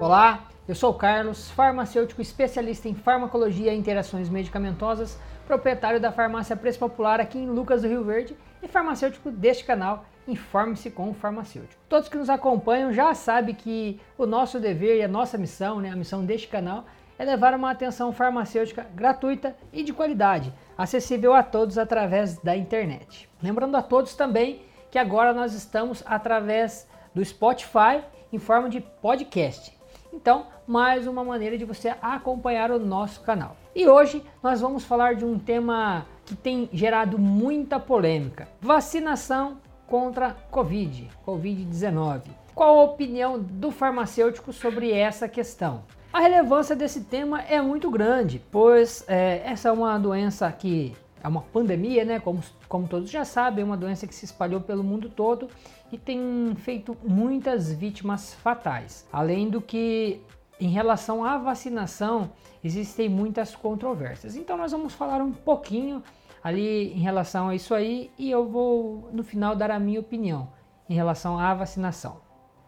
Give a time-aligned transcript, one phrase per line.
[0.00, 6.56] Olá, eu sou o Carlos, farmacêutico especialista em farmacologia e interações medicamentosas, proprietário da farmácia
[6.56, 11.14] Preço Popular aqui em Lucas do Rio Verde e farmacêutico deste canal Informe-se com o
[11.14, 11.82] Farmacêutico.
[11.88, 15.90] Todos que nos acompanham já sabem que o nosso dever e a nossa missão, né,
[15.90, 16.84] a missão deste canal,
[17.18, 23.28] é levar uma atenção farmacêutica gratuita e de qualidade, acessível a todos através da internet.
[23.42, 24.62] Lembrando a todos também
[24.92, 29.77] que agora nós estamos através do Spotify em forma de podcast.
[30.20, 33.56] Então, mais uma maneira de você acompanhar o nosso canal.
[33.72, 40.34] E hoje nós vamos falar de um tema que tem gerado muita polêmica: vacinação contra
[40.50, 42.22] Covid, Covid-19.
[42.52, 45.84] Qual a opinião do farmacêutico sobre essa questão?
[46.12, 51.28] A relevância desse tema é muito grande, pois é, essa é uma doença que é
[51.28, 52.20] uma pandemia, né?
[52.20, 55.48] Como, como todos já sabem, é uma doença que se espalhou pelo mundo todo
[55.90, 59.06] e tem feito muitas vítimas fatais.
[59.12, 60.20] Além do que,
[60.60, 62.30] em relação à vacinação,
[62.62, 64.36] existem muitas controvérsias.
[64.36, 66.02] Então, nós vamos falar um pouquinho
[66.42, 70.48] ali em relação a isso aí e eu vou no final dar a minha opinião
[70.88, 72.20] em relação à vacinação.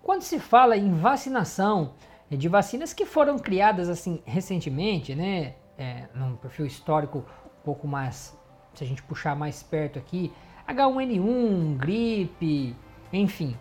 [0.03, 1.95] Quando se fala em vacinação
[2.31, 7.89] é de vacinas que foram criadas assim recentemente, né, é, num perfil histórico um pouco
[7.89, 8.39] mais
[8.81, 10.33] se a gente puxar mais perto aqui,
[10.67, 12.75] H1N1, gripe,
[13.12, 13.55] enfim,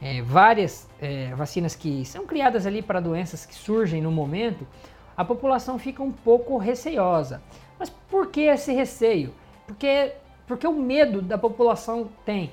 [0.00, 4.66] é, várias é, vacinas que são criadas ali para doenças que surgem no momento,
[5.14, 7.42] a população fica um pouco receiosa.
[7.78, 9.34] Mas por que esse receio?
[9.66, 10.14] Porque,
[10.46, 12.50] porque o medo da população tem.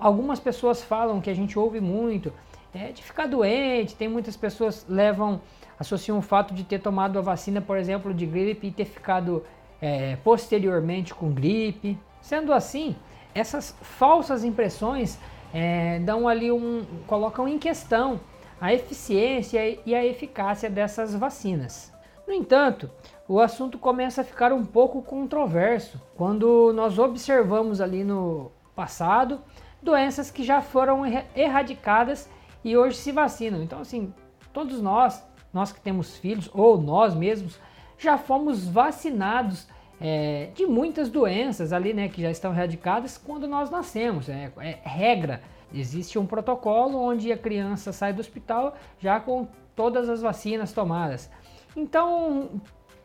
[0.00, 2.32] Algumas pessoas falam que a gente ouve muito
[2.74, 5.40] é, de ficar doente, tem muitas pessoas levam,
[5.78, 9.44] associam o fato de ter tomado a vacina, por exemplo, de gripe e ter ficado
[9.80, 11.98] é, posteriormente com gripe.
[12.20, 12.96] Sendo assim,
[13.34, 15.18] essas falsas impressões
[15.52, 18.20] é, dão ali um, colocam em questão
[18.60, 21.92] a eficiência e a eficácia dessas vacinas.
[22.26, 22.90] No entanto,
[23.26, 29.40] o assunto começa a ficar um pouco controverso quando nós observamos ali no passado
[29.82, 31.02] doenças que já foram
[31.34, 32.28] erradicadas
[32.64, 33.62] e hoje se vacinam.
[33.62, 34.12] Então, assim,
[34.52, 37.58] todos nós, nós que temos filhos ou nós mesmos,
[37.98, 39.66] já fomos vacinados
[40.00, 44.28] é, de muitas doenças ali, né, que já estão erradicadas quando nós nascemos.
[44.28, 45.42] É, é, regra.
[45.74, 51.30] Existe um protocolo onde a criança sai do hospital já com todas as vacinas tomadas.
[51.76, 52.48] Então,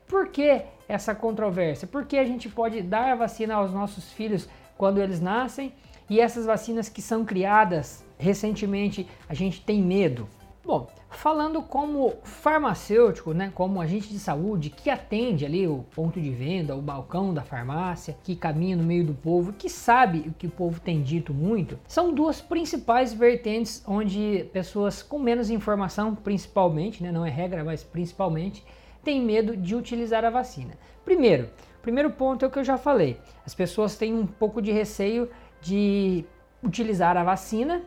[0.08, 1.88] por que essa controvérsia?
[1.88, 5.74] Porque a gente pode dar a vacina aos nossos filhos quando eles nascem
[6.10, 10.28] e essas vacinas que são criadas recentemente a gente tem medo?
[10.66, 16.29] Bom, falando como farmacêutico, né, como agente de saúde que atende ali o ponto de
[16.29, 20.47] venda, o balcão da farmácia, que caminha no meio do povo, que sabe o que
[20.47, 27.03] o povo tem dito muito, são duas principais vertentes onde pessoas com menos informação, principalmente,
[27.03, 28.63] né, não é regra, mas principalmente,
[29.03, 30.75] têm medo de utilizar a vacina.
[31.03, 31.50] Primeiro,
[31.81, 35.30] primeiro ponto é o que eu já falei, as pessoas têm um pouco de receio
[35.62, 36.24] de
[36.63, 37.81] utilizar a vacina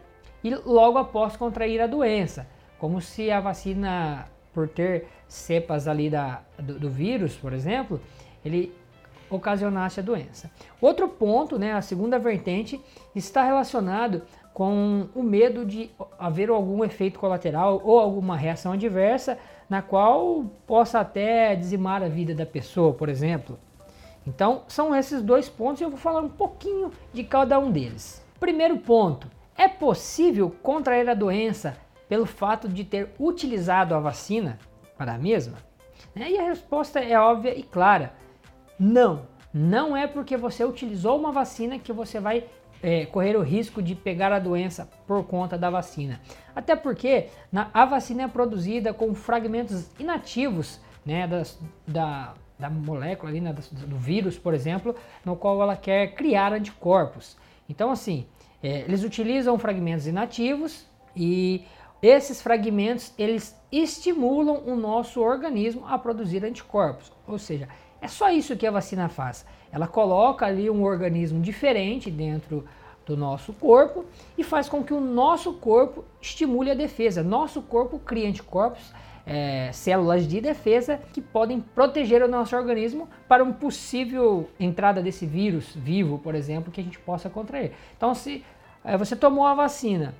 [0.44, 6.42] e logo após contrair a doença como se a vacina, por ter cepas ali da,
[6.58, 8.00] do, do vírus, por exemplo,
[8.44, 8.72] ele
[9.28, 10.50] ocasionasse a doença.
[10.80, 12.80] Outro ponto, né, a segunda vertente,
[13.14, 14.22] está relacionado
[14.54, 19.36] com o medo de haver algum efeito colateral ou alguma reação adversa
[19.68, 23.58] na qual possa até dizimar a vida da pessoa, por exemplo.
[24.26, 28.24] Então, são esses dois pontos e eu vou falar um pouquinho de cada um deles.
[28.40, 31.76] Primeiro ponto: é possível contrair a doença
[32.08, 34.58] pelo fato de ter utilizado a vacina
[34.96, 35.58] para a mesma?
[36.14, 36.30] Né?
[36.30, 38.12] E a resposta é óbvia e clara:
[38.78, 39.26] não.
[39.52, 42.44] Não é porque você utilizou uma vacina que você vai
[42.82, 46.20] é, correr o risco de pegar a doença por conta da vacina.
[46.54, 53.30] Até porque na, a vacina é produzida com fragmentos inativos né, das, da, da molécula
[53.30, 54.94] ali, né, do vírus, por exemplo,
[55.24, 57.36] no qual ela quer criar anticorpos.
[57.68, 58.26] Então, assim,
[58.62, 61.64] é, eles utilizam fragmentos inativos e
[62.02, 67.12] esses fragmentos eles estimulam o nosso organismo a produzir anticorpos.
[67.26, 67.68] Ou seja,
[68.00, 69.46] é só isso que a vacina faz.
[69.72, 72.64] Ela coloca ali um organismo diferente dentro
[73.04, 74.04] do nosso corpo
[74.36, 77.22] e faz com que o nosso corpo estimule a defesa.
[77.22, 78.92] Nosso corpo cria anticorpos,
[79.24, 85.24] é, células de defesa que podem proteger o nosso organismo para uma possível entrada desse
[85.24, 87.72] vírus vivo, por exemplo, que a gente possa contrair.
[87.96, 88.44] Então, se
[88.84, 90.14] é, você tomou a vacina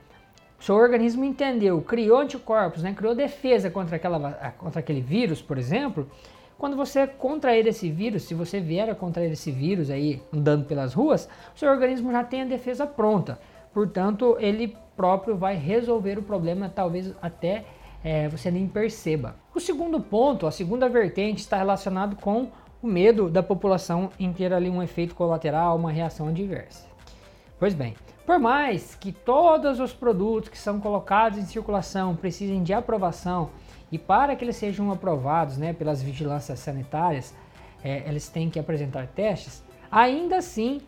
[0.67, 6.11] seu organismo entendeu, criou anticorpos, né, criou defesa contra, aquela, contra aquele vírus, por exemplo,
[6.59, 10.93] quando você contrair esse vírus, se você vier a contrair esse vírus aí andando pelas
[10.93, 13.39] ruas, seu organismo já tem a defesa pronta.
[13.73, 17.65] Portanto, ele próprio vai resolver o problema, talvez até
[18.03, 19.37] é, você nem perceba.
[19.55, 22.49] O segundo ponto, a segunda vertente, está relacionado com
[22.83, 26.89] o medo da população em ter ali um efeito colateral, uma reação adversa.
[27.57, 27.95] Pois bem,
[28.26, 33.50] por mais que todos os produtos que são colocados em circulação precisem de aprovação
[33.90, 37.32] e para que eles sejam aprovados né, pelas vigilâncias sanitárias,
[37.84, 40.81] é, eles têm que apresentar testes, ainda assim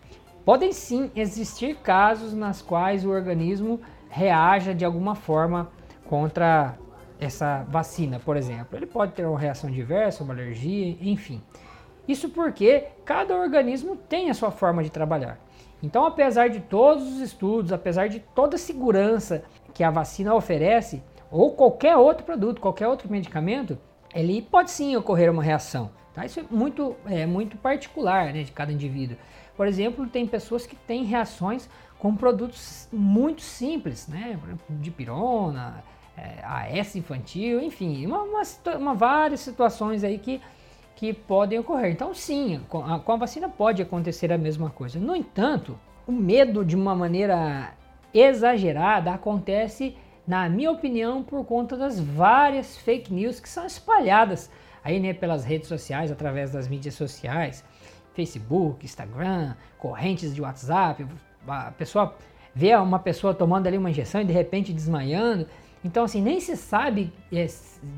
[0.44, 3.80] podem sim existir casos nas quais o organismo
[4.10, 5.70] reaja de alguma forma
[6.06, 6.76] contra
[7.20, 8.76] essa vacina, por exemplo.
[8.76, 11.40] Ele pode ter uma reação diversa, uma alergia, enfim.
[12.08, 15.38] Isso porque cada organismo tem a sua forma de trabalhar.
[15.82, 21.02] Então, apesar de todos os estudos, apesar de toda a segurança que a vacina oferece,
[21.30, 23.78] ou qualquer outro produto, qualquer outro medicamento,
[24.14, 25.90] ele pode sim ocorrer uma reação.
[26.14, 26.24] Tá?
[26.24, 29.16] Isso é muito, é, muito particular né, de cada indivíduo.
[29.56, 34.38] Por exemplo, tem pessoas que têm reações com produtos muito simples, né?
[34.70, 35.82] De pirona,
[36.16, 38.42] é, AS infantil, enfim, uma, uma,
[38.76, 40.40] uma, várias situações aí que,
[40.98, 41.92] que podem ocorrer.
[41.92, 44.98] Então, sim, com a, com a vacina pode acontecer a mesma coisa.
[44.98, 47.72] No entanto, o medo de uma maneira
[48.12, 49.96] exagerada acontece,
[50.26, 54.50] na minha opinião, por conta das várias fake news que são espalhadas
[54.82, 57.64] aí, né, pelas redes sociais, através das mídias sociais,
[58.12, 61.06] Facebook, Instagram, correntes de WhatsApp.
[61.46, 62.16] A pessoa
[62.52, 65.46] vê uma pessoa tomando ali uma injeção e de repente desmaiando.
[65.84, 67.46] Então, assim, nem se sabe é,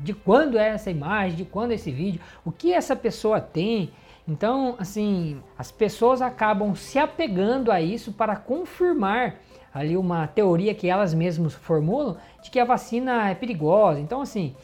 [0.03, 3.91] de quando é essa imagem, de quando é esse vídeo, o que essa pessoa tem.
[4.27, 9.39] Então, assim, as pessoas acabam se apegando a isso para confirmar
[9.73, 13.99] ali uma teoria que elas mesmas formulam de que a vacina é perigosa.
[13.99, 14.55] Então, assim,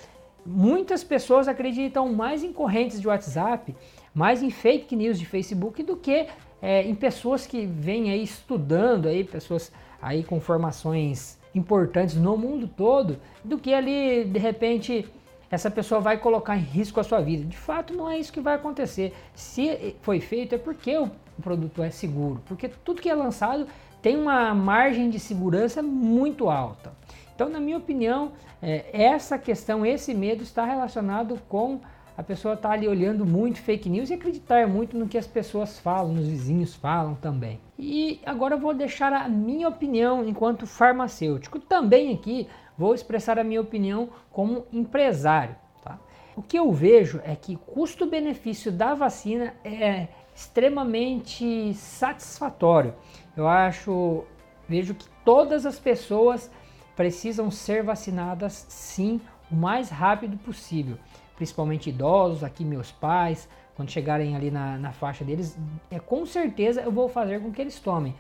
[0.46, 3.76] muitas pessoas acreditam mais em correntes de WhatsApp,
[4.14, 6.28] mais em fake news de Facebook do que
[6.62, 9.72] é, em pessoas que vêm aí estudando aí, pessoas
[10.02, 15.08] aí com formações importantes no mundo todo, do que ali de repente
[15.50, 17.46] essa pessoa vai colocar em risco a sua vida.
[17.46, 19.14] De fato, não é isso que vai acontecer.
[19.34, 21.10] Se foi feito é porque o
[21.42, 23.68] produto é seguro, porque tudo que é lançado
[24.02, 26.94] tem uma margem de segurança muito alta.
[27.34, 31.80] Então, na minha opinião, é, essa questão, esse medo está relacionado com
[32.18, 35.28] a pessoa estar tá ali olhando muito fake news e acreditar muito no que as
[35.28, 37.62] pessoas falam, nos vizinhos falam também.
[37.78, 41.60] E agora eu vou deixar a minha opinião enquanto farmacêutico.
[41.60, 45.56] Também aqui vou expressar a minha opinião como empresário.
[45.84, 46.00] Tá?
[46.36, 52.96] O que eu vejo é que custo-benefício da vacina é extremamente satisfatório.
[53.36, 54.24] Eu acho,
[54.68, 56.50] vejo que todas as pessoas
[56.96, 59.22] precisam ser vacinadas sim
[59.52, 60.98] o mais rápido possível
[61.38, 65.58] principalmente idosos, aqui meus pais, quando chegarem ali na, na faixa deles,
[65.90, 68.14] é, com certeza eu vou fazer com que eles tomem.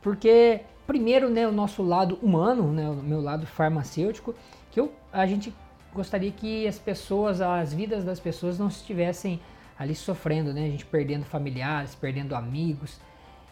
[0.00, 4.34] Porque, primeiro, né, o nosso lado humano, né, o meu lado farmacêutico,
[4.70, 5.52] que eu, a gente
[5.92, 9.40] gostaria que as pessoas, as vidas das pessoas não estivessem
[9.78, 13.00] ali sofrendo, né, a gente perdendo familiares, perdendo amigos,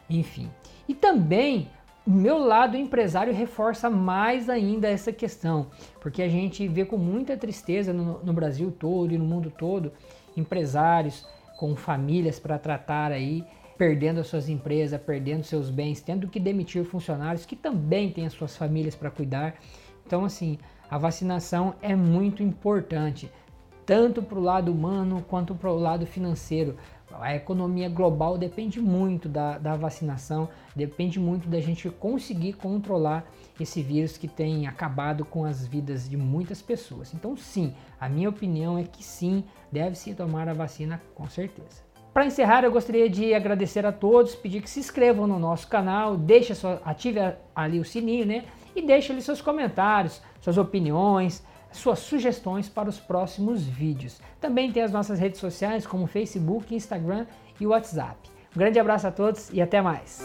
[0.09, 0.49] enfim.
[0.89, 1.69] E também
[2.07, 5.67] meu lado empresário reforça mais ainda essa questão,
[6.01, 9.93] porque a gente vê com muita tristeza no, no Brasil todo e no mundo todo
[10.37, 11.27] empresários
[11.59, 13.45] com famílias para tratar aí,
[13.77, 18.33] perdendo as suas empresas, perdendo seus bens, tendo que demitir funcionários que também têm as
[18.33, 19.57] suas famílias para cuidar.
[20.07, 20.59] Então, assim,
[20.91, 23.31] a vacinação é muito importante,
[23.85, 26.77] tanto para o lado humano quanto para o lado financeiro.
[27.19, 33.25] A economia global depende muito da, da vacinação, depende muito da gente conseguir controlar
[33.59, 37.13] esse vírus que tem acabado com as vidas de muitas pessoas.
[37.13, 41.91] Então, sim, a minha opinião é que sim, deve-se tomar a vacina com certeza.
[42.13, 46.17] Para encerrar, eu gostaria de agradecer a todos, pedir que se inscrevam no nosso canal,
[46.17, 47.21] deixe sua, ative
[47.55, 48.45] ali o sininho, né?
[48.75, 54.21] E deixe ali seus comentários, suas opiniões, suas sugestões para os próximos vídeos.
[54.41, 57.27] Também tem as nossas redes sociais como Facebook, Instagram
[57.61, 58.17] e WhatsApp.
[58.55, 60.21] Um grande abraço a todos e até mais!